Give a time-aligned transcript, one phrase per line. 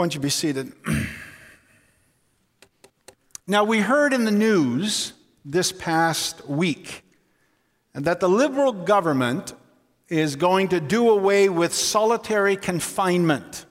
[0.00, 0.72] Why don't you be seated?
[3.46, 5.12] now, we heard in the news
[5.44, 7.04] this past week
[7.92, 9.52] that the Liberal government
[10.08, 13.66] is going to do away with solitary confinement,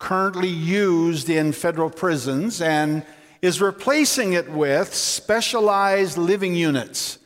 [0.00, 3.06] currently used in federal prisons, and
[3.40, 7.20] is replacing it with specialized living units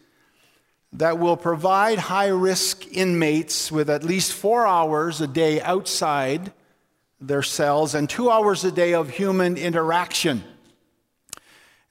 [0.92, 6.52] that will provide high risk inmates with at least four hours a day outside
[7.26, 10.44] their cells and two hours a day of human interaction.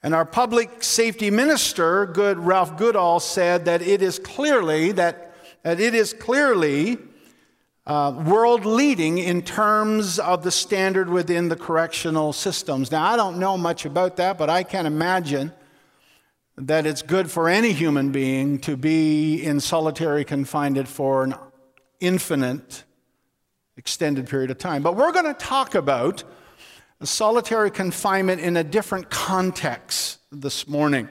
[0.02, 5.80] And our public safety minister, good Ralph Goodale, said that it is clearly that, that
[5.80, 6.98] it is clearly
[7.86, 12.90] uh, world leading in terms of the standard within the correctional systems.
[12.90, 15.52] Now, I don't know much about that, but I can imagine
[16.56, 21.34] that it's good for any human being to be in solitary confinement for an
[22.00, 22.84] infinite
[23.76, 24.82] extended period of time.
[24.82, 26.24] But we're going to talk about
[27.06, 31.08] solitary confinement in a different context this morning.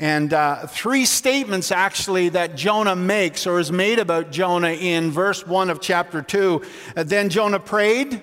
[0.00, 5.46] And uh, three statements actually that Jonah makes or is made about Jonah in verse
[5.46, 6.62] 1 of chapter 2.
[6.96, 8.22] Uh, then Jonah prayed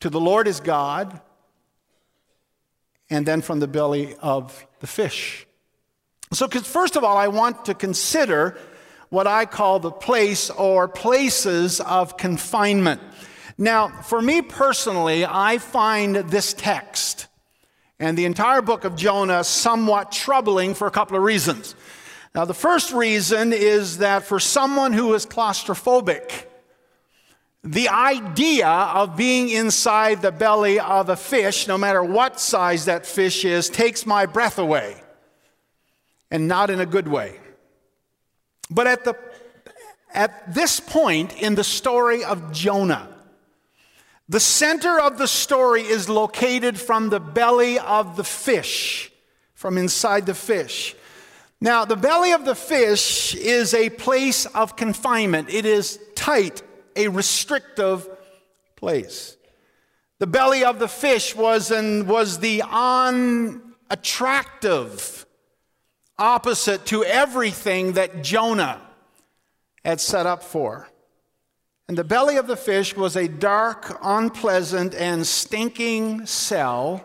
[0.00, 1.20] to the Lord his God,
[3.10, 5.46] and then from the belly of the fish.
[6.32, 8.56] So, first of all, I want to consider
[9.10, 13.00] what I call the place or places of confinement.
[13.58, 17.26] Now, for me personally, I find this text
[17.98, 21.74] and the entire book of Jonah somewhat troubling for a couple of reasons.
[22.34, 26.46] Now, the first reason is that for someone who is claustrophobic,
[27.62, 33.04] the idea of being inside the belly of a fish, no matter what size that
[33.04, 35.02] fish is, takes my breath away,
[36.30, 37.38] and not in a good way.
[38.70, 39.14] But at, the,
[40.14, 43.08] at this point in the story of Jonah,
[44.28, 49.10] the center of the story is located from the belly of the fish,
[49.54, 50.94] from inside the fish.
[51.60, 56.62] Now, the belly of the fish is a place of confinement, it is tight,
[56.94, 58.08] a restrictive
[58.76, 59.36] place.
[60.20, 65.26] The belly of the fish was, and was the unattractive
[66.20, 68.80] opposite to everything that Jonah
[69.84, 70.88] had set up for.
[71.88, 77.04] And the belly of the fish was a dark, unpleasant, and stinking cell,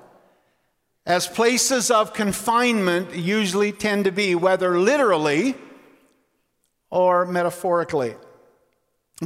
[1.08, 5.56] as places of confinement usually tend to be, whether literally
[6.92, 8.16] or metaphorically.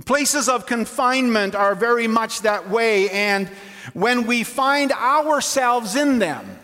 [0.06, 3.50] Places of confinement are very much that way, and
[3.94, 6.60] when we find ourselves in them,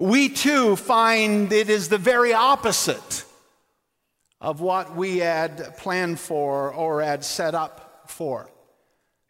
[0.00, 3.24] we too find it is the very opposite
[4.40, 8.50] of what we had planned for or had set up for.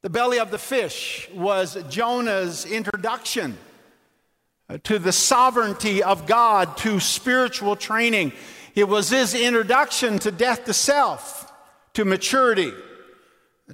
[0.03, 3.59] The belly of the fish was Jonah's introduction
[4.69, 8.33] uh, to the sovereignty of God, to spiritual training.
[8.77, 11.53] It was his introduction to death to self,
[11.95, 12.73] to maturity,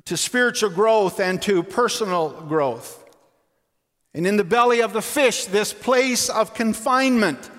[0.07, 3.06] to spiritual growth, and to personal growth.
[4.17, 7.51] And in the belly of the fish, this place of confinement.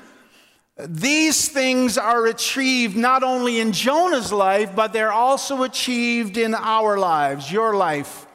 [0.75, 6.97] These things are achieved not only in Jonah's life, but they're also achieved in our
[6.97, 8.25] lives, your life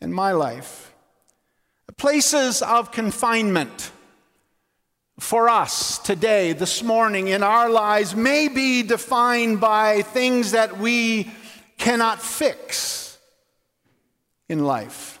[0.00, 0.94] and my life.
[1.96, 3.90] Places of confinement
[5.18, 11.32] for us today, this morning, in our lives may be defined by things that we
[11.78, 13.18] cannot fix
[14.48, 15.19] in life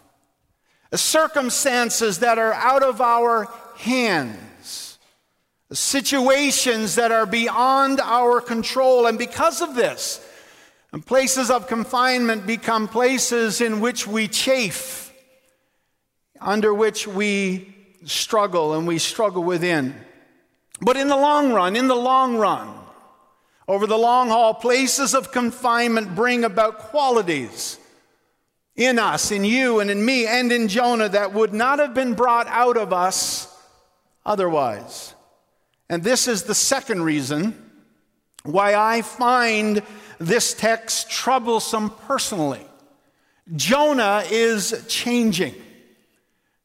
[0.98, 4.98] circumstances that are out of our hands,
[5.72, 9.06] situations that are beyond our control.
[9.06, 10.26] And because of this,
[11.06, 15.12] places of confinement become places in which we chafe,
[16.40, 17.74] under which we
[18.04, 19.94] struggle and we struggle within.
[20.80, 22.74] But in the long run, in the long run,
[23.68, 27.78] over the long haul, places of confinement bring about qualities
[28.76, 32.14] in us, in you, and in me, and in Jonah that would not have been
[32.14, 33.46] brought out of us
[34.24, 35.14] otherwise.
[35.88, 37.70] And this is the second reason
[38.44, 39.82] why I find
[40.18, 42.64] this text troublesome personally.
[43.56, 45.54] Jonah is changing.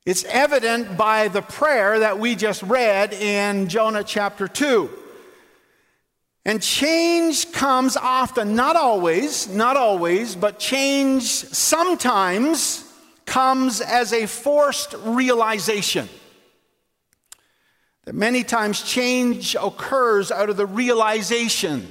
[0.05, 4.89] It's evident by the prayer that we just read in Jonah chapter 2.
[6.47, 12.83] And change comes often, not always, not always, but change sometimes
[13.25, 16.07] comes as a forced realization.
[18.03, 21.87] That many times change occurs out of the realization,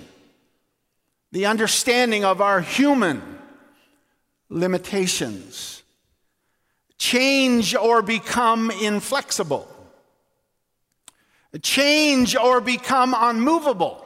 [1.33, 3.21] the understanding of our human
[4.49, 5.83] limitations.
[6.97, 9.69] change or become inflexible,
[11.63, 14.04] change or become unmovable,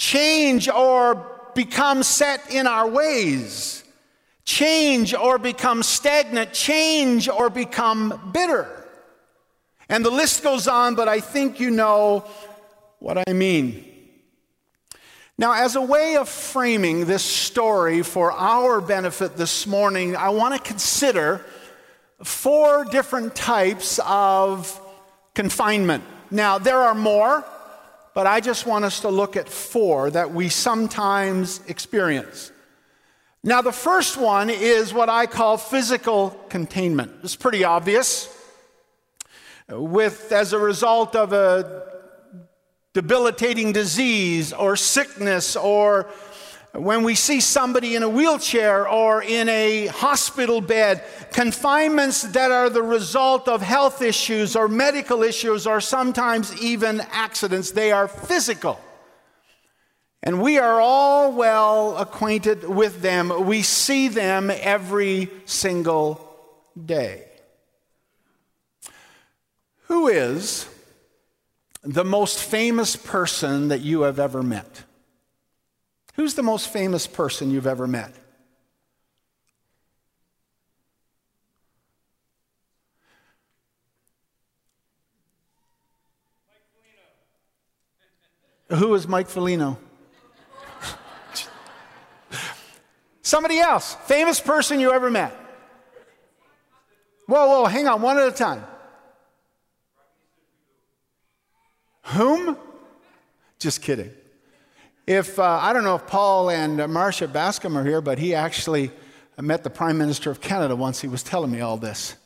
[0.00, 3.84] change or become set in our ways,
[4.46, 8.66] change or become stagnant, change or become bitter.
[9.90, 12.24] And the list goes on, but I think you know
[12.98, 13.84] what I mean.
[15.36, 20.54] Now, as a way of framing this story for our benefit this morning, I want
[20.54, 21.44] to consider
[22.24, 24.80] four different types of
[25.34, 26.04] confinement.
[26.30, 27.44] Now, there are more,
[28.20, 32.52] but I just want us to look at four that we sometimes experience.
[33.42, 37.12] Now, the first one is what I call physical containment.
[37.22, 38.28] It's pretty obvious.
[39.70, 41.86] With, as a result of a
[42.92, 46.10] debilitating disease or sickness or
[46.72, 51.02] when we see somebody in a wheelchair or in a hospital bed,
[51.32, 57.72] confinements that are the result of health issues or medical issues or sometimes even accidents,
[57.72, 58.80] they are physical.
[60.22, 63.46] And we are all well acquainted with them.
[63.46, 66.26] We see them every single
[66.84, 67.24] day.
[69.84, 70.68] Who is
[71.82, 74.84] the most famous person that you have ever met?
[76.20, 78.14] Who's the most famous person you've ever met?
[88.68, 89.78] Who is Mike Foligno?
[93.22, 95.34] Somebody else, famous person you ever met.
[97.28, 98.62] Whoa, whoa, hang on, one at a time.
[102.02, 102.58] Whom?
[103.58, 104.12] Just kidding.
[105.06, 108.90] If, uh, I don't know if Paul and Marcia Bascom are here, but he actually
[109.38, 111.00] met the Prime Minister of Canada once.
[111.00, 112.16] He was telling me all this.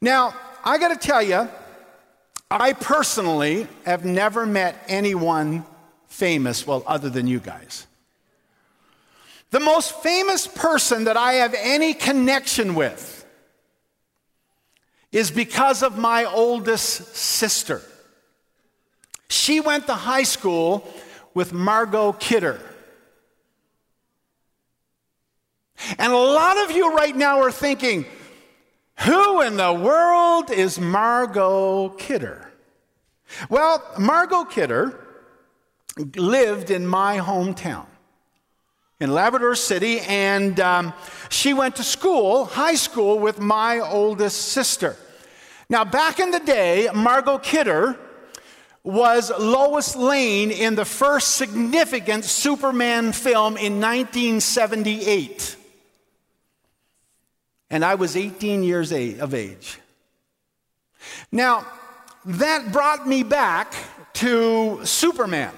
[0.00, 0.34] Now,
[0.64, 1.48] I got to tell you,
[2.50, 5.64] I personally have never met anyone
[6.08, 7.86] famous, well, other than you guys.
[9.50, 13.26] The most famous person that I have any connection with
[15.12, 17.82] is because of my oldest sister.
[19.28, 20.88] She went to high school
[21.34, 22.60] with Margot Kidder.
[25.98, 28.06] And a lot of you right now are thinking,
[29.00, 32.50] who in the world is Margot Kidder?
[33.48, 35.00] Well, Margot Kidder
[36.16, 37.86] lived in my hometown
[39.00, 40.94] in Labrador City, and um,
[41.28, 44.96] she went to school, high school, with my oldest sister.
[45.68, 47.98] Now, back in the day, Margot Kidder
[48.84, 55.56] was Lois Lane in the first significant Superman film in 1978.
[57.70, 59.80] And I was 18 years of age.
[61.32, 61.66] Now,
[62.26, 63.74] that brought me back
[64.14, 65.52] to Superman.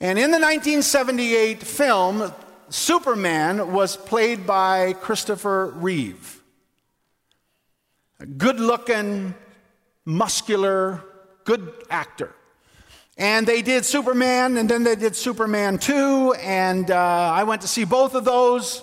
[0.00, 2.32] And in the 1978 film,
[2.70, 6.42] Superman was played by Christopher Reeve.
[8.36, 9.34] Good looking,
[10.04, 11.02] muscular,
[11.48, 12.30] good actor.
[13.16, 16.94] And they did Superman, and then they did Superman 2, and uh,
[17.34, 18.82] I went to see both of those.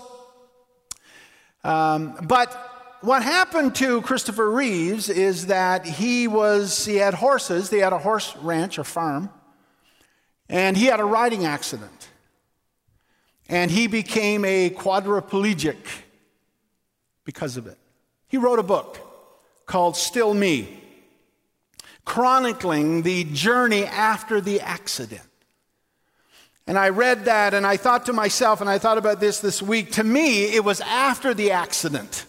[1.62, 7.78] Um, but what happened to Christopher Reeves is that he was, he had horses, they
[7.78, 9.30] had a horse ranch or farm,
[10.48, 12.08] and he had a riding accident.
[13.48, 15.78] And he became a quadriplegic
[17.24, 17.78] because of it.
[18.26, 18.98] He wrote a book
[19.66, 20.82] called Still Me
[22.06, 25.20] chronicling the journey after the accident.
[26.66, 29.60] And I read that and I thought to myself, and I thought about this this
[29.60, 32.24] week, to me, it was after the accident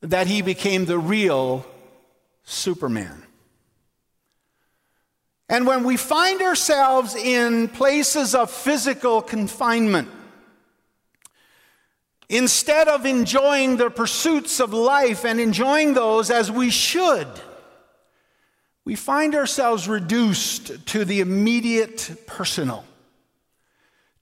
[0.00, 1.64] that he became the real
[2.42, 3.22] Superman.
[5.48, 10.08] And when we find ourselves in places of physical confinement,
[12.28, 17.28] instead of enjoying the pursuits of life and enjoying those as we should,
[18.84, 22.84] we find ourselves reduced to the immediate personal,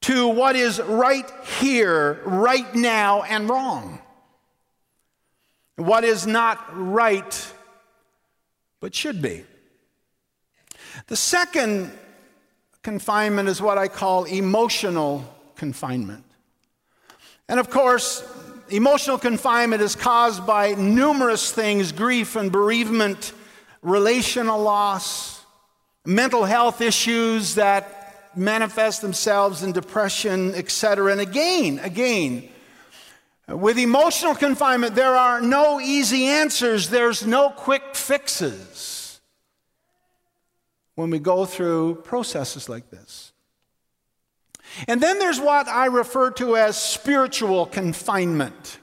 [0.03, 1.29] to what is right
[1.61, 4.01] here, right now, and wrong.
[5.77, 7.53] What is not right,
[8.81, 9.45] but should be.
[11.07, 11.91] The second
[12.83, 15.25] confinement is what I call emotional
[15.57, 16.25] confinement.
[17.49, 18.23] And of course,
[18.69, 23.33] emotional confinement is caused by numerous things grief and bereavement
[23.83, 25.43] relational loss,
[26.05, 31.13] mental health issues that manifest themselves in depression, etc.
[31.13, 32.49] And again, again,
[33.51, 39.21] With emotional confinement, there are no easy answers, there's no quick fixes
[40.95, 43.33] when we go through processes like this.
[44.87, 48.79] And then there's what I refer to as spiritual confinement.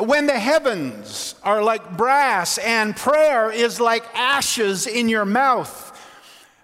[0.00, 5.90] When the heavens are like brass and prayer is like ashes in your mouth,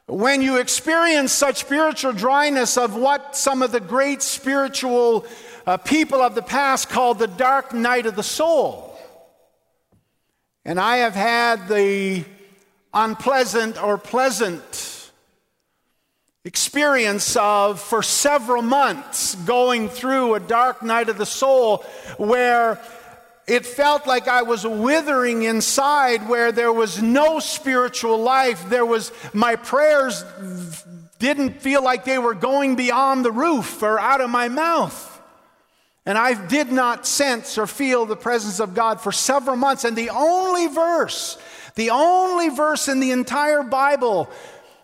[0.07, 5.25] when you experience such spiritual dryness of what some of the great spiritual
[5.67, 8.99] uh, people of the past called the dark night of the soul.
[10.65, 12.25] And I have had the
[12.93, 15.11] unpleasant or pleasant
[16.45, 21.85] experience of, for several months, going through a dark night of the soul
[22.17, 22.81] where
[23.51, 28.71] it felt like I was withering inside where there was no spiritual life.
[28.71, 30.25] There was, my prayers
[31.19, 35.21] didn't feel like they were going beyond the roof or out of my mouth.
[36.07, 39.83] And I did not sense or feel the presence of God for several months.
[39.83, 41.37] And the only verse,
[41.75, 44.31] the only verse in the entire Bible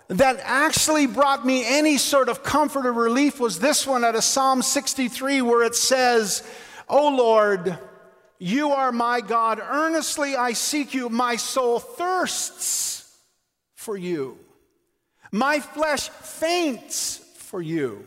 [0.08, 4.24] that actually brought me any sort of comfort or relief was this one out of
[4.24, 6.42] Psalm 63, where it says,
[6.88, 7.78] O Lord,
[8.38, 9.60] you are my God.
[9.60, 11.08] Earnestly I seek you.
[11.08, 13.16] My soul thirsts
[13.74, 14.38] for you.
[15.32, 18.06] My flesh faints for you,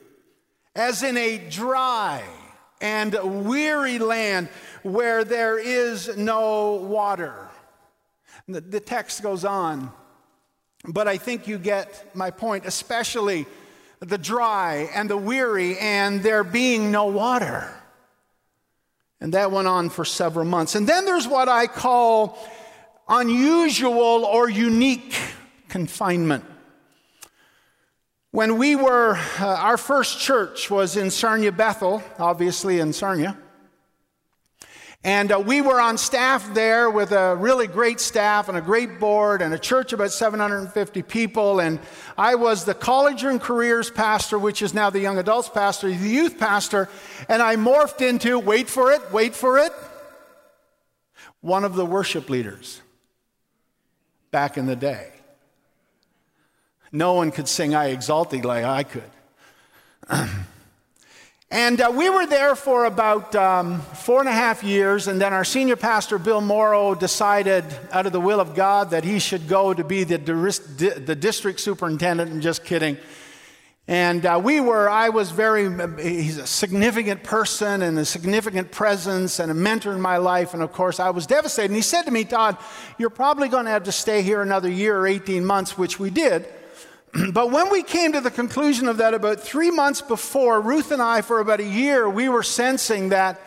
[0.76, 2.24] as in a dry
[2.82, 4.50] and weary land
[4.84, 7.50] where there is no water.
[8.48, 9.92] The, the text goes on,
[10.88, 13.46] but I think you get my point, especially
[14.00, 17.74] the dry and the weary and there being no water.
[19.22, 20.76] And that went on for several months.
[20.76, 22.38] And then there's what I call
[23.08, 25.16] unusual or unique
[25.68, 26.46] confinement.
[28.32, 33.38] When we were, uh, our first church was in Sarnia Bethel, obviously in Sarnia.
[35.04, 39.00] And uh, we were on staff there with a really great staff and a great
[39.00, 41.62] board and a church about 750 people.
[41.62, 41.80] And
[42.18, 45.96] I was the college and careers pastor, which is now the young adults pastor, the
[45.96, 46.90] youth pastor.
[47.30, 49.72] And I morphed into, wait for it, wait for it,
[51.40, 52.82] one of the worship leaders
[54.32, 55.12] back in the day.
[56.92, 59.10] No one could sing I Exalt Thee like I could.
[61.52, 65.34] And uh, we were there for about um, four and a half years, and then
[65.34, 69.48] our senior pastor, Bill Morrow, decided, out of the will of God, that he should
[69.48, 72.32] go to be the, the district superintendent.
[72.32, 72.98] I'm just kidding.
[73.88, 75.68] And uh, we were, I was very,
[76.00, 80.54] he's a significant person and a significant presence and a mentor in my life.
[80.54, 81.72] And of course, I was devastated.
[81.72, 82.58] And he said to me, Todd,
[83.00, 86.12] you're probably going to have to stay here another year or 18 months, which we
[86.12, 86.48] did.
[87.34, 91.02] but when we came to the conclusion of that about three months before, Ruth and
[91.02, 93.40] I, for about a year, we were sensing that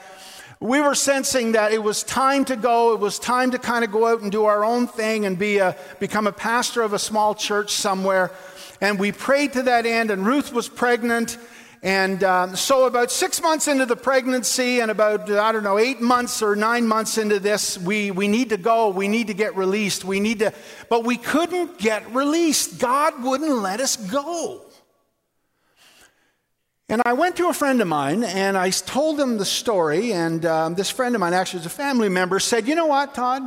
[0.62, 2.94] we were sensing that it was time to go.
[2.94, 5.58] It was time to kind of go out and do our own thing and be
[5.58, 8.30] a, become a pastor of a small church somewhere.
[8.80, 11.36] And we prayed to that end, and Ruth was pregnant.
[11.84, 16.00] And um, so, about six months into the pregnancy, and about, I don't know, eight
[16.00, 18.90] months or nine months into this, we, we need to go.
[18.90, 20.04] We need to get released.
[20.04, 20.54] We need to,
[20.88, 22.78] but we couldn't get released.
[22.78, 24.62] God wouldn't let us go.
[26.88, 30.12] And I went to a friend of mine and I told him the story.
[30.12, 33.12] And um, this friend of mine, actually, was a family member, said, You know what,
[33.12, 33.42] Todd?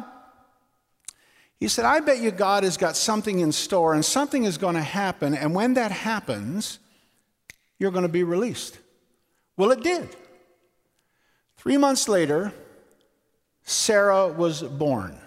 [1.58, 4.76] He said, I bet you God has got something in store and something is going
[4.76, 5.34] to happen.
[5.34, 6.80] And when that happens,
[7.80, 8.78] you're going to be released.
[9.58, 10.16] Well, it did.
[11.58, 12.54] Three months later,
[13.64, 15.20] Sarah was born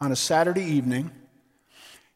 [0.00, 1.10] on a Saturday evening.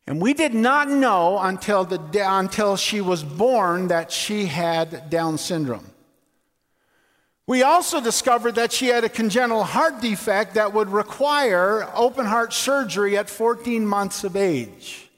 [0.08, 5.38] And we did not know until, the, until she was born that she had Down
[5.38, 5.90] syndrome.
[7.48, 12.52] We also discovered that she had a congenital heart defect that would require open heart
[12.52, 15.08] surgery at 14 months of age.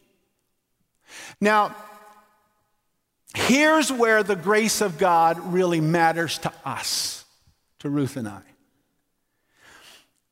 [1.41, 1.75] Now,
[3.47, 7.25] Here's where the grace of God really matters to us,
[7.79, 8.43] to Ruth and I.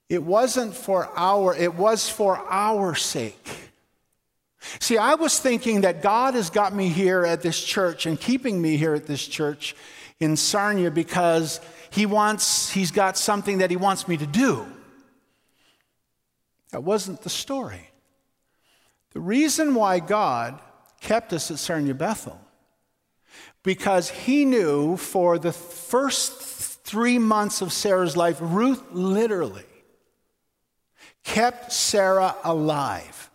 [0.08, 3.48] It wasn't for our, it was for our sake.
[4.80, 8.60] See, I was thinking that God has got me here at this church and keeping
[8.60, 9.76] me here at this church
[10.18, 11.60] in Sarnia because
[11.90, 14.66] he wants, he's got something that he wants me to do.
[16.72, 17.88] That wasn't the story.
[19.12, 20.60] The reason why God
[21.00, 22.40] kept us at Sarnia Bethel
[23.66, 29.64] because he knew for the first three months of Sarah's life, Ruth literally
[31.24, 33.28] kept Sarah alive.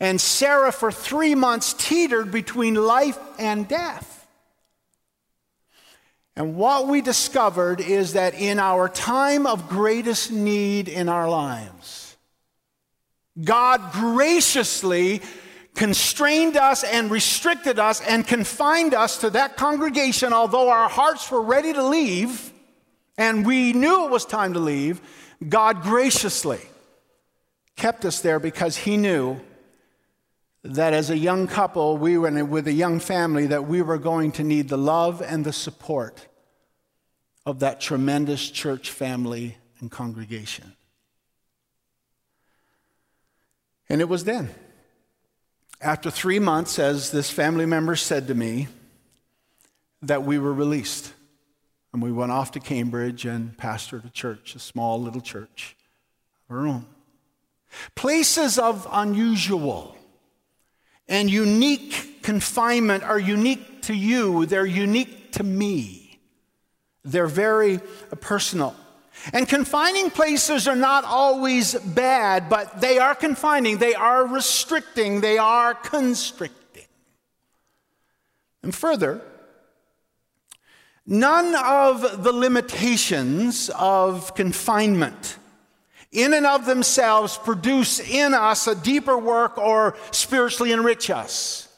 [0.00, 4.26] And Sarah, for three months, teetered between life and death.
[6.34, 12.16] And what we discovered is that in our time of greatest need in our lives,
[13.40, 15.22] God graciously
[15.74, 21.42] constrained us and restricted us and confined us to that congregation, although our hearts were
[21.42, 22.52] ready to leave
[23.16, 25.00] and we knew it was time to leave,
[25.46, 26.60] God graciously
[27.76, 29.40] kept us there because He knew
[30.62, 34.32] that as a young couple, we were with a young family, that we were going
[34.32, 36.26] to need the love and the support
[37.46, 40.76] of that tremendous church family and congregation.
[43.88, 44.50] And it was then,
[45.80, 48.68] after three months, as this family member said to me,
[50.02, 51.12] that we were released.
[51.92, 55.76] And we went off to Cambridge and pastored a church, a small little church
[56.48, 56.86] of our own.
[57.94, 59.96] Places of unusual
[61.08, 66.20] and unique confinement are unique to you, they're unique to me.
[67.04, 67.78] They're very
[68.20, 68.76] personal.
[69.32, 75.38] And confining places are not always bad, but they are confining, they are restricting, they
[75.38, 76.86] are constricting.
[78.62, 79.20] And further,
[81.06, 85.36] none of the limitations of confinement
[86.12, 91.68] in and of themselves produce in us a deeper work or spiritually enrich us.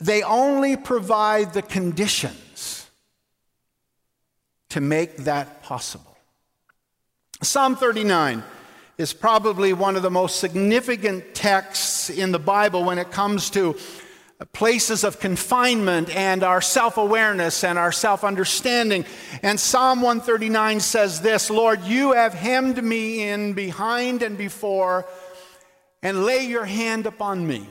[0.00, 2.47] They only provide the conditions
[4.70, 6.16] to make that possible.
[7.42, 8.42] Psalm 39
[8.98, 13.76] is probably one of the most significant texts in the Bible when it comes to
[14.52, 19.04] places of confinement and our self awareness and our self understanding.
[19.42, 25.06] And Psalm 139 says this Lord, you have hemmed me in behind and before,
[26.02, 27.68] and lay your hand upon me.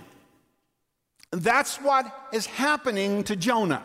[1.31, 3.83] That's what is happening to Jonah.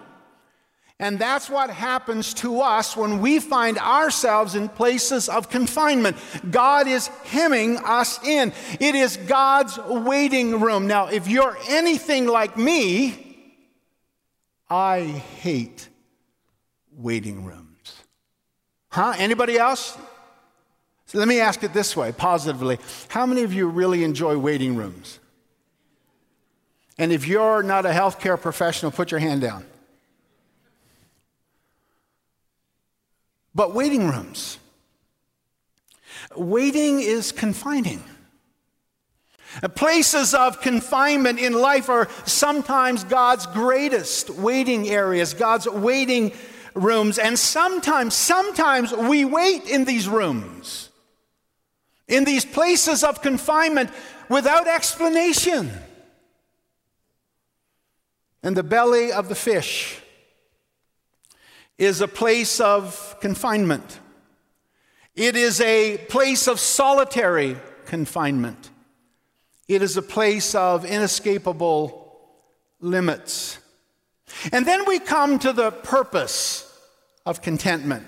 [1.03, 6.17] And that's what happens to us when we find ourselves in places of confinement.
[6.49, 8.53] God is hemming us in.
[8.79, 10.87] It is God's waiting room.
[10.87, 13.37] Now, if you're anything like me,
[14.71, 15.89] I hate
[16.93, 17.97] waiting rooms.
[18.89, 19.15] Huh?
[19.19, 19.99] Anybody else?
[21.07, 22.79] So let me ask it this way, positively.
[23.09, 25.19] How many of you really enjoy waiting rooms?
[26.97, 29.67] And if you're not a healthcare professional, put your hand down.
[33.55, 34.59] But waiting rooms.
[36.37, 38.03] Waiting is confining.
[39.75, 46.33] Places of confinement in life are sometimes God's greatest waiting areas, God's waiting
[46.75, 47.19] rooms.
[47.19, 50.89] And sometimes, sometimes we wait in these rooms,
[52.09, 53.91] in these places of confinement
[54.31, 55.71] without explanation.
[58.43, 60.02] In the belly of the fish
[61.83, 63.99] is a place of confinement.
[65.17, 68.71] It is a place of solitary confinement.
[69.67, 72.21] It is a place of inescapable
[72.79, 73.59] limits.
[74.53, 76.73] And then we come to the purpose
[77.27, 78.07] of contentment.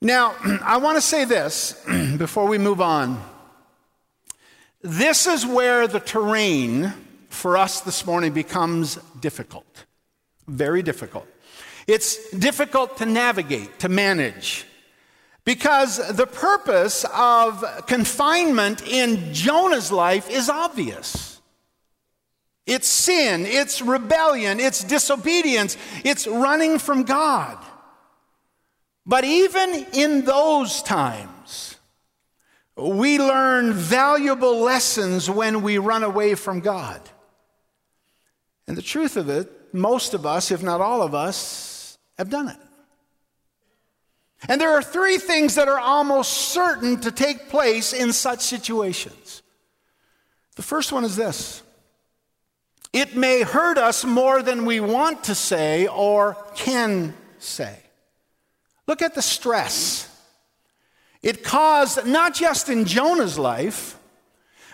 [0.00, 1.84] Now, I want to say this
[2.16, 3.20] before we move on.
[4.80, 6.92] This is where the terrain
[7.30, 9.86] for us this morning becomes difficult,
[10.46, 11.26] very difficult.
[11.86, 14.66] It's difficult to navigate, to manage.
[15.44, 21.40] Because the purpose of confinement in Jonah's life is obvious.
[22.66, 27.64] It's sin, it's rebellion, it's disobedience, it's running from God.
[29.06, 31.76] But even in those times,
[32.76, 37.00] we learn valuable lessons when we run away from God.
[38.66, 41.75] And the truth of it, most of us, if not all of us,
[42.18, 42.56] have done it.
[44.48, 49.42] And there are three things that are almost certain to take place in such situations.
[50.56, 51.62] The first one is this
[52.92, 57.78] it may hurt us more than we want to say or can say.
[58.86, 60.08] Look at the stress.
[61.22, 63.95] It caused, not just in Jonah's life,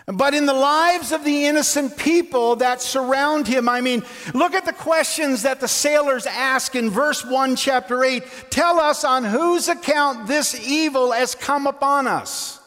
[0.05, 4.65] but in the lives of the innocent people that surround him, I mean, look at
[4.65, 8.23] the questions that the sailors ask in verse 1, chapter 8.
[8.49, 12.59] Tell us on whose account this evil has come upon us.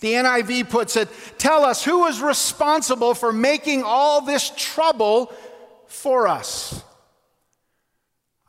[0.00, 5.32] The NIV puts it, Tell us who is responsible for making all this trouble
[5.88, 6.82] for us.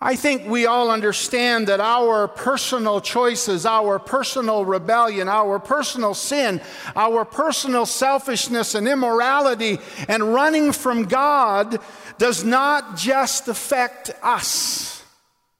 [0.01, 6.61] I think we all understand that our personal choices, our personal rebellion, our personal sin,
[6.95, 11.79] our personal selfishness and immorality and running from God
[12.17, 15.03] does not just affect us.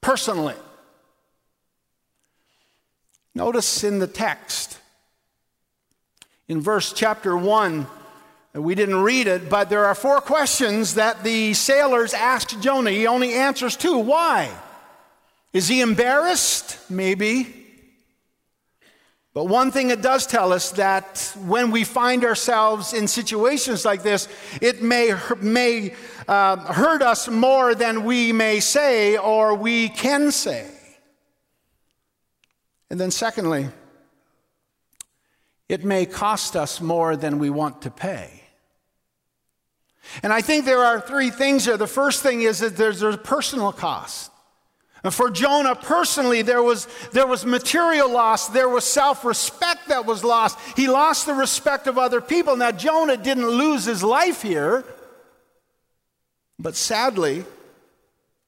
[0.02, 0.56] personally.
[3.36, 4.78] Notice in the text,
[6.48, 7.86] in verse chapter 1,
[8.54, 12.92] we didn't read it, but there are four questions that the sailors asked Jonah.
[12.92, 13.98] He only answers two.
[14.00, 14.50] Why?
[15.54, 16.78] Is he embarrassed?
[16.90, 17.56] Maybe.
[19.34, 24.02] But one thing it does tell us that when we find ourselves in situations like
[24.02, 24.28] this,
[24.60, 25.94] it may, may
[26.28, 30.70] uh, hurt us more than we may say or we can say.
[32.90, 33.70] And then, secondly,
[35.68, 38.39] it may cost us more than we want to pay.
[40.24, 41.78] And I think there are three things here.
[41.78, 44.32] The first thing is that there's a personal cost.
[45.04, 50.06] And for Jonah personally, there was, there was material loss, there was self respect that
[50.06, 50.58] was lost.
[50.76, 52.58] He lost the respect of other people.
[52.58, 54.84] Now, Jonah didn't lose his life here,
[56.58, 57.46] but sadly,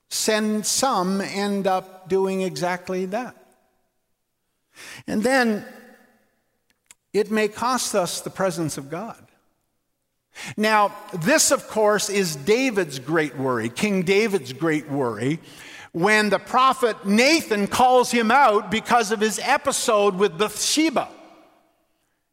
[0.10, 3.36] some end up doing exactly that.
[5.08, 5.66] And then
[7.14, 9.26] it may cost us the presence of God.
[10.58, 15.40] Now, this, of course, is David's great worry, King David's great worry
[15.92, 21.10] when the prophet Nathan calls him out because of his episode with Bathsheba.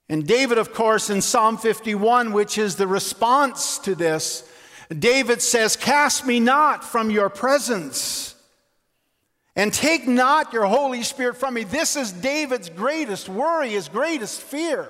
[0.08, 4.48] And David, of course, in Psalm 51, which is the response to this,
[4.96, 8.34] David says, Cast me not from your presence,
[9.54, 11.64] and take not your Holy Spirit from me.
[11.64, 14.88] This is David's greatest worry, his greatest fear.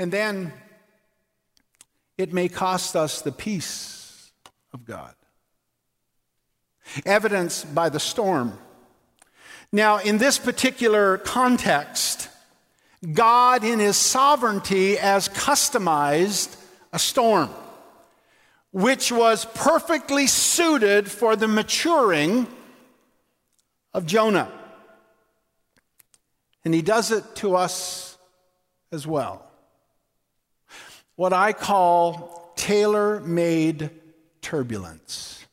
[0.00, 0.54] And then
[2.16, 4.32] it may cost us the peace
[4.72, 5.14] of God.
[7.04, 8.58] Evidence by the storm.
[9.70, 12.30] Now, in this particular context,
[13.12, 16.56] God, in his sovereignty, has customized
[16.94, 17.50] a storm,
[18.72, 22.46] which was perfectly suited for the maturing
[23.92, 24.50] of Jonah.
[26.64, 28.16] And he does it to us
[28.92, 29.49] as well
[31.20, 33.90] what I call tailor made
[34.40, 35.44] turbulence,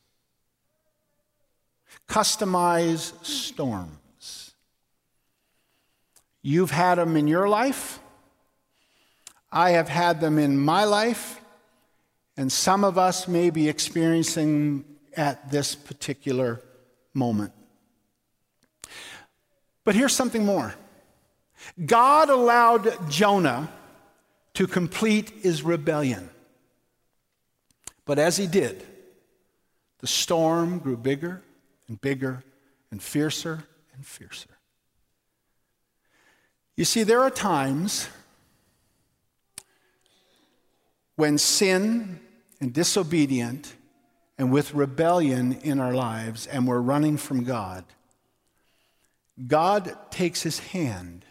[2.08, 4.54] customized storms.
[6.40, 8.00] You've had them in your life.
[9.52, 11.38] I have had them in my life.
[12.38, 14.86] And some of us may be experiencing
[15.18, 16.62] at this particular
[17.12, 17.52] moment.
[19.84, 20.74] But here's something more
[21.84, 23.68] God allowed Jonah
[24.58, 26.28] to complete his rebellion.
[28.04, 28.82] But as he did,
[30.00, 31.42] the storm grew bigger
[31.86, 32.42] and bigger
[32.90, 33.62] and fiercer
[33.94, 34.48] and fiercer.
[36.74, 38.08] You see, there are times
[41.14, 42.18] when sin
[42.60, 43.76] and disobedient
[44.38, 47.84] and with rebellion in our lives and we're running from God,
[49.46, 51.24] God takes his hand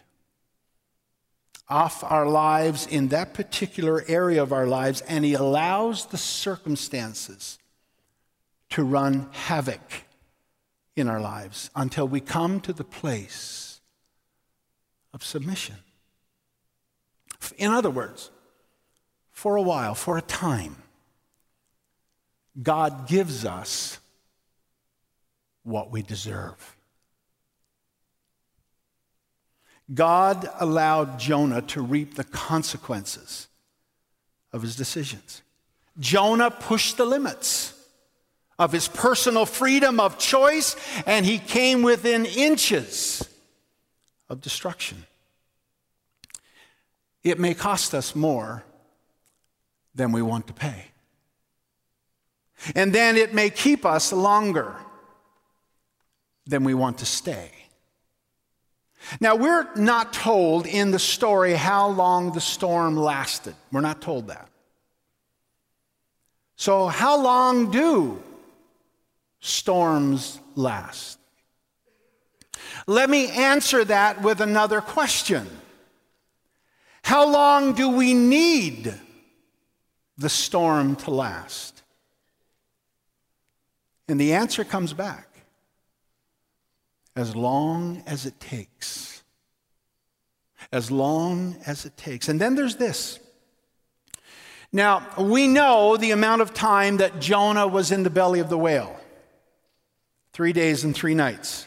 [1.68, 7.58] off our lives in that particular area of our lives, and He allows the circumstances
[8.70, 10.04] to run havoc
[10.96, 13.80] in our lives until we come to the place
[15.12, 15.76] of submission.
[17.56, 18.30] In other words,
[19.30, 20.76] for a while, for a time,
[22.60, 23.98] God gives us
[25.62, 26.77] what we deserve.
[29.92, 33.48] God allowed Jonah to reap the consequences
[34.52, 35.42] of his decisions.
[35.98, 37.74] Jonah pushed the limits
[38.58, 43.26] of his personal freedom of choice, and he came within inches
[44.28, 45.06] of destruction.
[47.22, 48.64] It may cost us more
[49.94, 50.86] than we want to pay.
[52.74, 54.74] And then it may keep us longer
[56.46, 57.50] than we want to stay.
[59.20, 63.54] Now, we're not told in the story how long the storm lasted.
[63.72, 64.48] We're not told that.
[66.56, 68.22] So, how long do
[69.40, 71.18] storms last?
[72.86, 75.46] Let me answer that with another question
[77.02, 78.92] How long do we need
[80.16, 81.82] the storm to last?
[84.08, 85.27] And the answer comes back
[87.18, 89.22] as long as it takes.
[90.70, 92.28] As long as it takes.
[92.28, 93.18] And then there's this.
[94.72, 98.58] Now, we know the amount of time that Jonah was in the belly of the
[98.58, 98.98] whale
[100.32, 101.66] three days and three nights.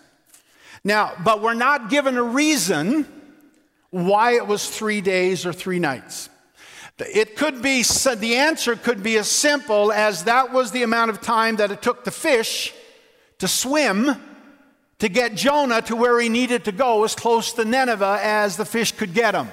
[0.84, 3.06] Now, but we're not given a reason
[3.90, 6.30] why it was three days or three nights.
[6.98, 11.20] It could be, the answer could be as simple as that was the amount of
[11.20, 12.74] time that it took the fish
[13.40, 14.16] to swim
[15.02, 18.66] to get Jonah to where he needed to go, as close to Nineveh as the
[18.66, 19.50] fish could get him.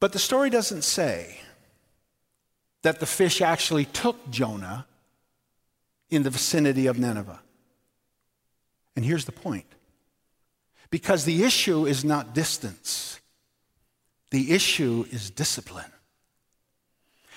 [0.00, 1.38] But the story doesn't say
[2.82, 4.86] that the fish actually took Jonah
[6.10, 7.40] in the vicinity of Nineveh.
[8.96, 9.66] And here's the point
[10.90, 13.20] because the issue is not distance,
[14.32, 15.92] the issue is discipline.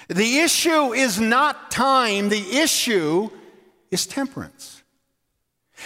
[0.07, 3.29] The issue is not time, the issue
[3.91, 4.83] is temperance.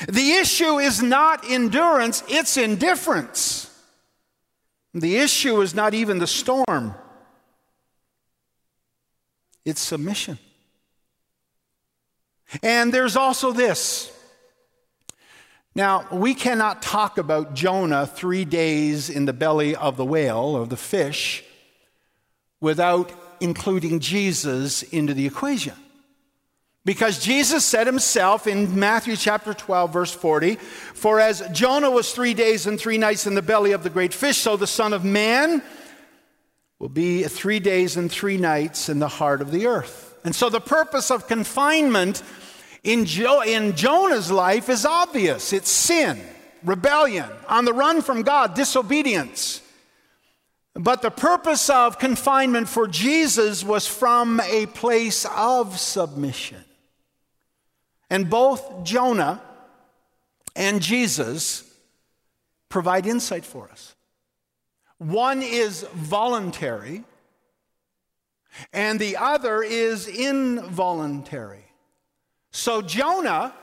[0.07, 3.67] The issue is not endurance, it's indifference.
[4.93, 6.95] The issue is not even the storm,
[9.65, 10.37] it's submission.
[12.61, 14.11] And there's also this
[15.73, 20.69] now, we cannot talk about Jonah three days in the belly of the whale of
[20.69, 21.45] the fish
[22.59, 25.73] without including Jesus into the equation.
[26.83, 32.33] Because Jesus said himself in Matthew chapter 12, verse 40, For as Jonah was three
[32.33, 35.05] days and three nights in the belly of the great fish, so the Son of
[35.05, 35.61] Man
[36.79, 40.15] will be three days and three nights in the heart of the earth.
[40.23, 42.23] And so the purpose of confinement
[42.83, 46.19] in, jo- in Jonah's life is obvious it's sin,
[46.63, 49.61] rebellion, on the run from God, disobedience.
[50.73, 56.63] But the purpose of confinement for Jesus was from a place of submission.
[58.11, 59.41] And both Jonah
[60.53, 61.63] and Jesus
[62.67, 63.95] provide insight for us.
[64.97, 67.05] One is voluntary,
[68.73, 71.63] and the other is involuntary.
[72.51, 73.53] So Jonah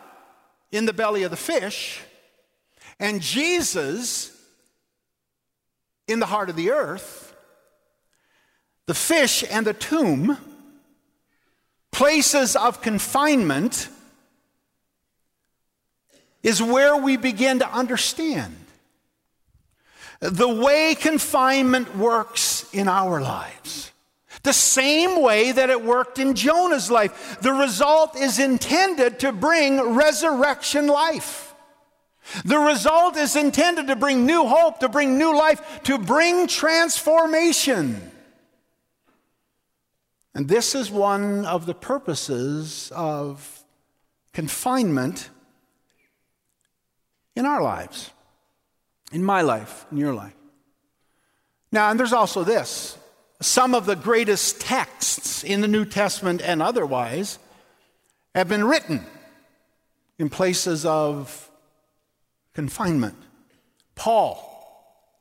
[0.73, 2.01] in the belly of the fish,
[2.99, 4.35] and Jesus
[6.07, 7.37] in the heart of the earth,
[8.87, 10.39] the fish and the tomb,
[11.93, 13.91] places of confinement,
[16.43, 18.55] is where we begin to understand
[20.21, 23.93] the way confinement works in our lives.
[24.43, 27.39] The same way that it worked in Jonah's life.
[27.41, 31.55] The result is intended to bring resurrection life.
[32.45, 38.13] The result is intended to bring new hope, to bring new life, to bring transformation.
[40.35, 43.65] And this is one of the purposes of
[44.33, 45.31] confinement
[47.39, 48.11] in our lives,
[49.13, 50.35] in my life, in your life.
[51.71, 52.99] Now, and there's also this
[53.41, 57.39] some of the greatest texts in the New Testament and otherwise
[58.35, 59.07] have been written
[60.19, 61.49] in places of
[62.55, 63.15] confinement.
[63.95, 64.45] Paul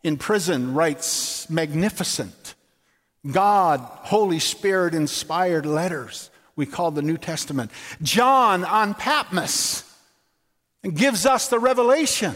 [0.01, 2.56] in prison writes magnificent,
[3.30, 7.69] God, Holy Spirit inspired letters we call the New Testament.
[8.01, 9.84] John on Patmos
[10.84, 12.36] gives us the revelation.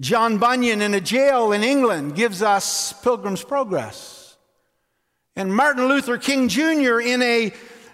[0.00, 4.36] John Bunyan in a jail in England gives us Pilgrim's Progress.
[5.36, 7.00] And Martin Luther King Jr.
[7.00, 7.52] in a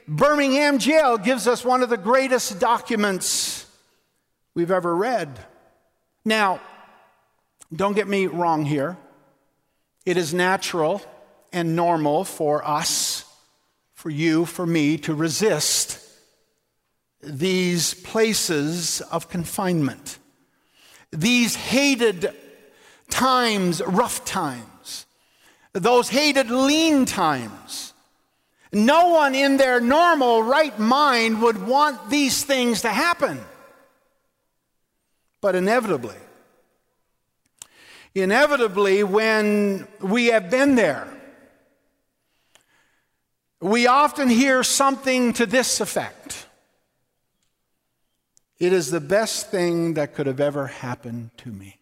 [0.09, 3.67] Birmingham jail gives us one of the greatest documents
[4.55, 5.39] we've ever read.
[6.25, 6.61] Now,
[7.75, 8.97] don't get me wrong here.
[10.05, 11.03] It is natural
[11.53, 13.25] and normal for us,
[13.95, 16.00] for you, for me, to resist
[17.23, 20.19] these places of confinement
[21.13, 22.33] these hated
[23.09, 25.07] times, rough times,
[25.73, 27.93] those hated lean times.
[28.73, 33.41] No one in their normal right mind would want these things to happen.
[35.41, 36.17] But inevitably,
[38.15, 41.09] inevitably, when we have been there,
[43.61, 46.47] we often hear something to this effect
[48.61, 51.79] it is the best thing that could have ever happened to me.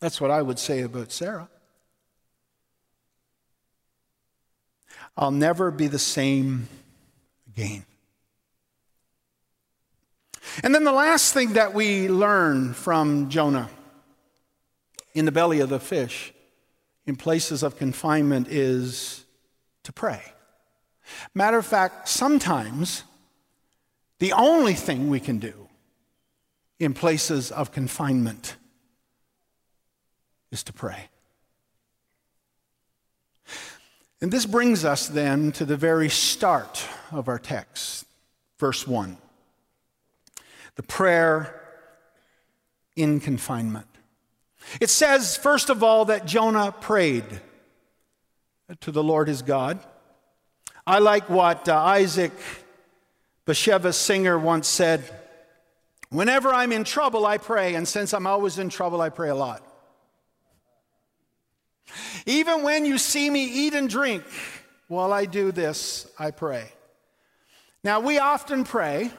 [0.00, 1.48] That's what I would say about Sarah.
[5.16, 6.68] I'll never be the same
[7.46, 7.84] again.
[10.62, 13.68] And then the last thing that we learn from Jonah
[15.14, 16.32] in the belly of the fish
[17.06, 19.24] in places of confinement is
[19.82, 20.22] to pray.
[21.34, 23.04] Matter of fact, sometimes
[24.22, 25.68] the only thing we can do
[26.78, 28.54] in places of confinement
[30.52, 31.08] is to pray.
[34.20, 38.06] And this brings us then to the very start of our text,
[38.60, 39.16] verse 1.
[40.76, 41.60] The prayer
[42.94, 43.88] in confinement.
[44.80, 47.40] It says, first of all, that Jonah prayed
[48.82, 49.80] to the Lord his God.
[50.86, 52.32] I like what uh, Isaac
[53.46, 55.02] Bashevis Singer once said
[56.10, 59.34] Whenever I'm in trouble, I pray, and since I'm always in trouble, I pray a
[59.34, 59.66] lot.
[62.26, 64.22] Even when you see me eat and drink,
[64.88, 66.70] while I do this, I pray.
[67.82, 69.10] Now, we often pray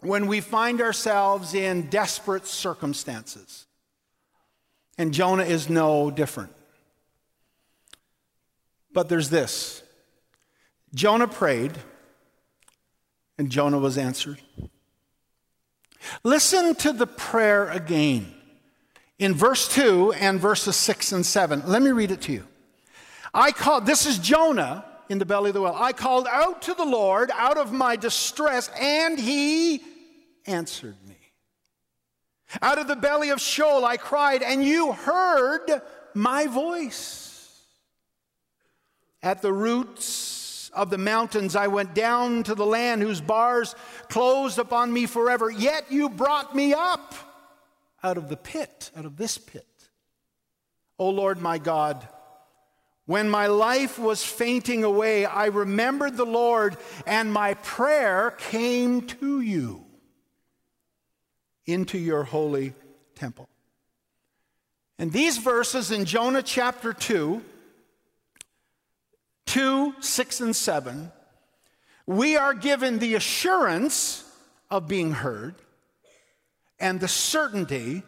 [0.00, 3.66] when we find ourselves in desperate circumstances.
[4.96, 6.52] And Jonah is no different.
[8.92, 9.82] But there's this
[10.94, 11.72] Jonah prayed,
[13.38, 14.40] and Jonah was answered.
[16.22, 18.32] Listen to the prayer again
[19.18, 21.62] in verse 2 and verses 6 and 7.
[21.66, 22.46] Let me read it to you.
[23.34, 25.76] I called, this is Jonah in the belly of the whale.
[25.76, 29.82] I called out to the Lord out of my distress, and he
[30.46, 31.16] answered me.
[32.62, 35.82] Out of the belly of Sheol I cried, and you heard
[36.14, 37.62] my voice.
[39.22, 40.45] At the roots
[40.76, 43.74] of the mountains I went down to the land whose bars
[44.08, 45.50] closed upon me forever.
[45.50, 47.14] Yet you brought me up
[48.04, 49.66] out of the pit, out of this pit.
[50.98, 52.06] O Lord my God,
[53.06, 59.40] when my life was fainting away, I remembered the Lord, and my prayer came to
[59.40, 59.84] you
[61.66, 62.74] into your holy
[63.14, 63.48] temple.
[64.98, 67.42] And these verses in Jonah chapter 2,
[69.46, 71.12] 2, 6, and 7,
[72.06, 74.24] we are given the assurance
[74.70, 75.54] of being heard
[76.78, 78.02] and the certainty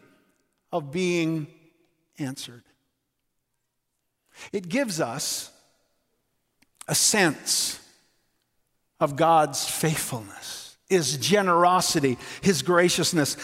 [0.71, 1.47] of being
[2.17, 2.63] answered.
[4.51, 5.51] It gives us
[6.87, 7.79] a sense
[8.99, 13.37] of God's faithfulness, His generosity, His graciousness.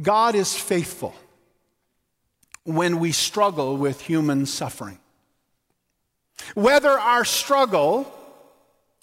[0.00, 1.14] God is faithful
[2.64, 4.98] when we struggle with human suffering.
[6.54, 8.12] Whether our struggle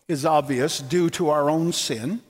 [0.08, 2.22] is obvious due to our own sin,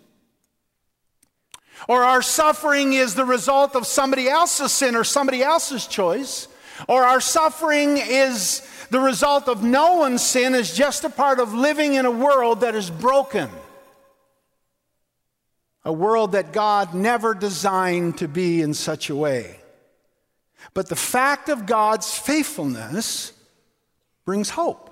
[1.87, 6.47] or our suffering is the result of somebody else's sin or somebody else's choice,
[6.87, 11.53] or our suffering is the result of no one's sin, is just a part of
[11.53, 13.49] living in a world that is broken.
[15.83, 19.59] A world that God never designed to be in such a way.
[20.73, 23.33] But the fact of God's faithfulness
[24.25, 24.90] brings hope.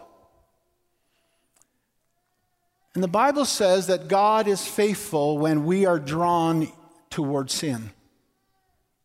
[2.96, 6.72] And the Bible says that God is faithful when we are drawn
[7.10, 7.92] toward sin,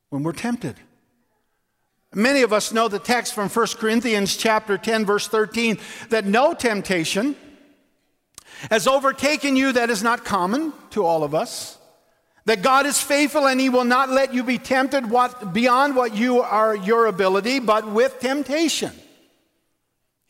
[0.08, 0.76] when we're tempted.
[2.14, 5.78] Many of us know the text from 1 Corinthians chapter 10 verse 13
[6.10, 7.34] that no temptation
[8.70, 11.76] has overtaken you that is not common to all of us.
[12.46, 16.14] That God is faithful and he will not let you be tempted what, beyond what
[16.14, 18.92] you are your ability, but with temptation.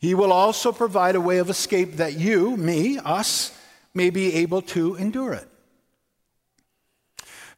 [0.05, 3.51] He will also provide a way of escape that you, me, us,
[3.95, 5.47] may be able to endure it.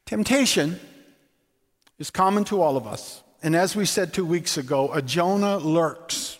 [0.06, 0.80] Temptation
[2.00, 3.22] is common to all of us.
[3.44, 6.40] And as we said two weeks ago, a Jonah lurks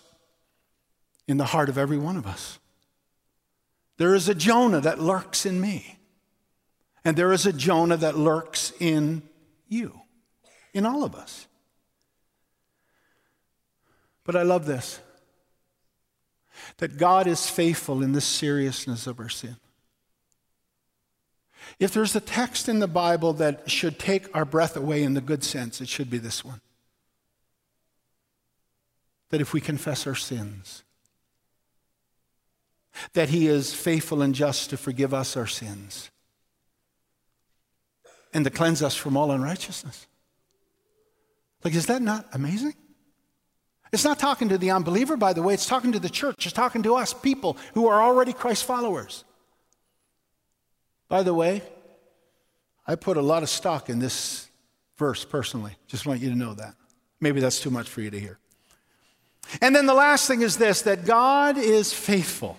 [1.26, 2.58] in the heart of every one of us.
[3.98, 5.98] There is a Jonah that lurks in me.
[7.04, 9.20] And there is a Jonah that lurks in
[9.68, 10.00] you,
[10.72, 11.46] in all of us.
[14.24, 15.00] But I love this
[16.78, 19.56] that God is faithful in the seriousness of our sin.
[21.78, 25.20] If there's a text in the Bible that should take our breath away in the
[25.20, 26.60] good sense, it should be this one.
[29.30, 30.82] That if we confess our sins,
[33.12, 36.10] that He is faithful and just to forgive us our sins
[38.32, 40.06] and to cleanse us from all unrighteousness.
[41.64, 42.74] Like, is that not amazing?
[43.92, 46.46] It's not talking to the unbeliever, by the way, it's talking to the church.
[46.46, 49.24] It's talking to us, people who are already Christ followers.
[51.08, 51.62] By the way,
[52.86, 54.48] I put a lot of stock in this
[54.96, 55.72] verse personally.
[55.86, 56.74] Just want you to know that.
[57.20, 58.38] Maybe that's too much for you to hear.
[59.60, 62.58] And then the last thing is this that God is faithful,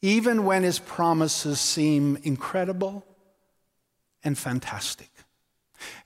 [0.00, 3.04] even when his promises seem incredible
[4.24, 5.10] and fantastic.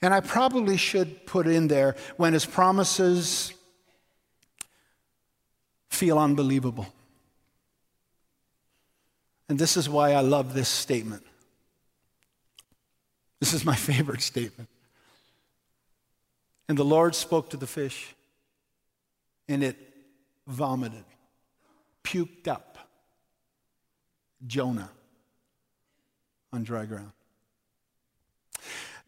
[0.01, 3.53] And I probably should put in there when his promises
[5.89, 6.87] feel unbelievable.
[9.49, 11.23] And this is why I love this statement.
[13.39, 14.69] This is my favorite statement.
[16.69, 18.13] And the Lord spoke to the fish,
[19.47, 19.77] and it
[20.45, 21.05] vomited,
[22.03, 22.77] puked up
[24.45, 24.89] Jonah
[26.51, 27.11] on dry ground.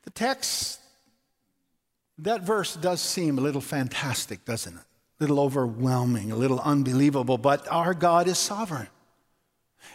[0.04, 0.80] The text,
[2.20, 4.80] that verse does seem a little fantastic, doesn't it?
[5.20, 8.88] A little overwhelming, a little unbelievable, but our God is sovereign.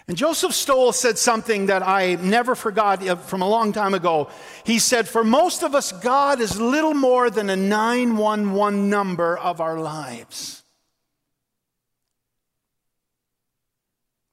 [0.06, 4.28] And Joseph Stowell said something that I never forgot uh, from a long time ago.
[4.64, 9.62] He said, For most of us, God is little more than a 911 number of
[9.62, 10.62] our lives.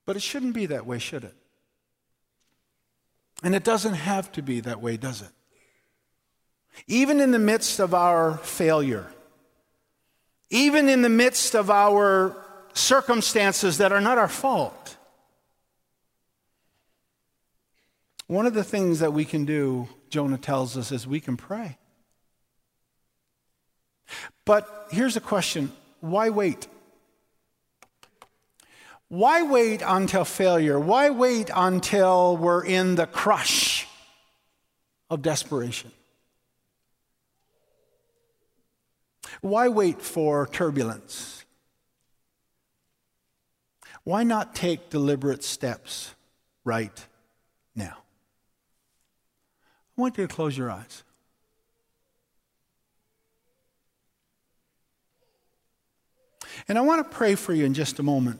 [0.06, 1.36] But it shouldn't be that way, should it?
[3.44, 5.32] And it doesn't have to be that way, does it?
[6.88, 9.08] Even in the midst of our failure,
[10.50, 12.36] even in the midst of our
[12.74, 14.98] circumstances that are not our fault,
[18.28, 21.78] one of the things that we can do, Jonah tells us, is we can pray.
[24.46, 26.68] But here's a question why wait?
[29.10, 30.80] Why wait until failure?
[30.80, 33.86] Why wait until we're in the crush
[35.10, 35.92] of desperation?
[39.42, 41.44] Why wait for turbulence?
[44.04, 46.16] Why not take deliberate steps
[46.64, 47.08] right
[47.76, 47.98] now?
[49.98, 51.04] I want you to close your eyes.
[56.68, 58.40] And I want to pray for you in just a moment.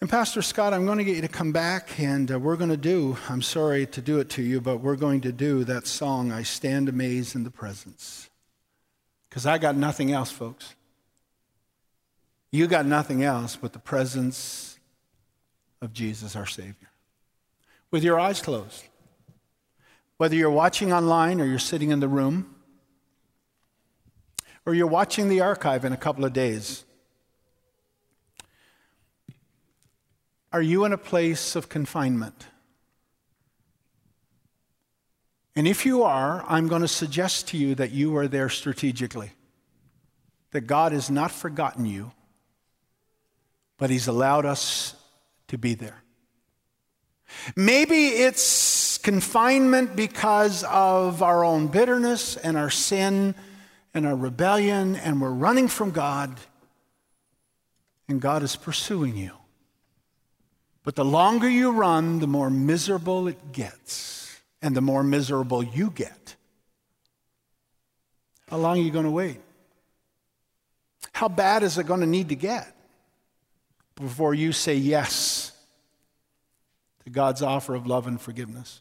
[0.00, 2.70] And Pastor Scott, I'm going to get you to come back, and uh, we're going
[2.70, 5.88] to do, I'm sorry to do it to you, but we're going to do that
[5.88, 8.30] song, I Stand Amazed in the Presence.
[9.28, 10.76] Because I got nothing else, folks.
[12.52, 14.78] You got nothing else but the presence
[15.82, 16.90] of Jesus, our Savior.
[17.90, 18.84] With your eyes closed.
[20.16, 22.54] Whether you're watching online or you're sitting in the room,
[24.64, 26.84] or you're watching the archive in a couple of days.
[30.52, 32.46] Are you in a place of confinement?
[35.54, 39.32] And if you are, I'm going to suggest to you that you are there strategically.
[40.52, 42.12] That God has not forgotten you,
[43.76, 44.94] but He's allowed us
[45.48, 46.02] to be there.
[47.56, 53.34] Maybe it's confinement because of our own bitterness and our sin
[53.92, 56.38] and our rebellion, and we're running from God,
[58.08, 59.37] and God is pursuing you.
[60.88, 65.90] But the longer you run, the more miserable it gets, and the more miserable you
[65.90, 66.34] get.
[68.48, 69.38] How long are you going to wait?
[71.12, 72.74] How bad is it going to need to get
[73.96, 75.52] before you say yes
[77.04, 78.80] to God's offer of love and forgiveness?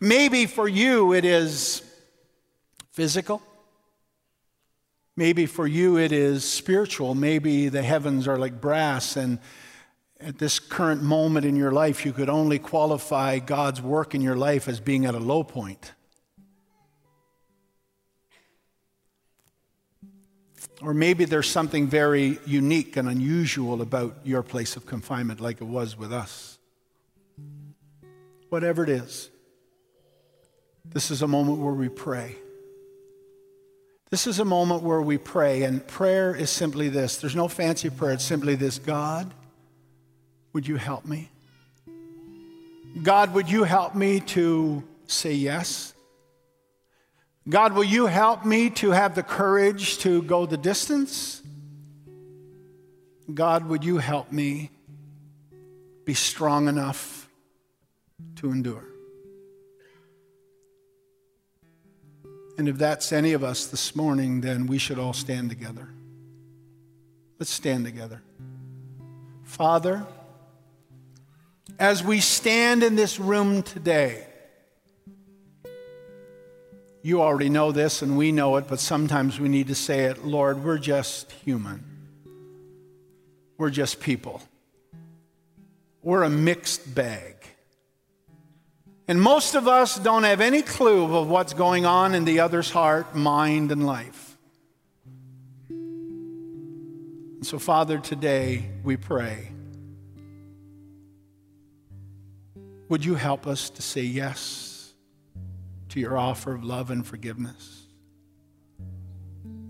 [0.00, 1.82] Maybe for you it is
[2.92, 3.42] physical.
[5.16, 7.16] Maybe for you it is spiritual.
[7.16, 9.40] Maybe the heavens are like brass and
[10.20, 14.36] at this current moment in your life, you could only qualify God's work in your
[14.36, 15.92] life as being at a low point.
[20.82, 25.66] Or maybe there's something very unique and unusual about your place of confinement, like it
[25.66, 26.58] was with us.
[28.48, 29.30] Whatever it is,
[30.84, 32.36] this is a moment where we pray.
[34.10, 37.90] This is a moment where we pray, and prayer is simply this there's no fancy
[37.90, 39.32] prayer, it's simply this God.
[40.52, 41.30] Would you help me?
[43.02, 45.94] God, would you help me to say yes?
[47.48, 51.42] God, will you help me to have the courage to go the distance?
[53.32, 54.70] God, would you help me
[56.04, 57.28] be strong enough
[58.36, 58.84] to endure?
[62.58, 65.88] And if that's any of us this morning, then we should all stand together.
[67.38, 68.20] Let's stand together.
[69.44, 70.06] Father,
[71.80, 74.26] as we stand in this room today,
[77.02, 80.22] you already know this and we know it, but sometimes we need to say it
[80.24, 81.82] Lord, we're just human.
[83.56, 84.42] We're just people.
[86.02, 87.36] We're a mixed bag.
[89.08, 92.70] And most of us don't have any clue of what's going on in the other's
[92.70, 94.36] heart, mind, and life.
[95.70, 99.50] And so, Father, today we pray
[102.90, 104.92] Would you help us to say yes
[105.90, 107.86] to your offer of love and forgiveness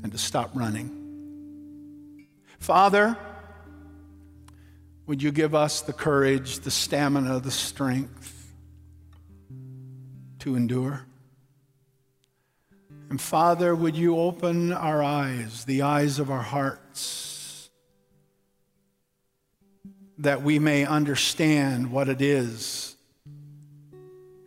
[0.02, 2.26] and to stop running?
[2.58, 3.18] Father,
[5.06, 8.54] would you give us the courage, the stamina, the strength
[10.38, 11.04] to endure?
[13.10, 17.68] And Father, would you open our eyes, the eyes of our hearts,
[20.16, 22.89] that we may understand what it is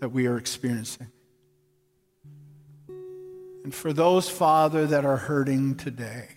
[0.04, 1.08] that we are experiencing.
[3.64, 6.28] And for those, Father, that are hurting today,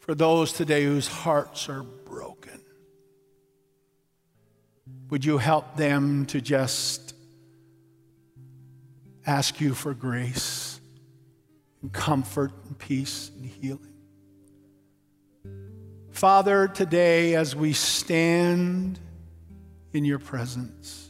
[0.00, 2.60] for those today whose hearts are broken,
[5.10, 7.14] would you help them to just
[9.24, 10.80] ask you for grace
[11.82, 13.94] and comfort and peace and healing?
[16.10, 18.98] Father, today as we stand
[19.92, 21.01] in your presence,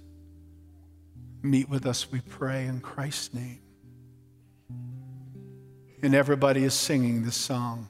[1.43, 3.61] meet with us, we pray, in Christ's name.
[6.03, 7.89] And everybody is singing this song.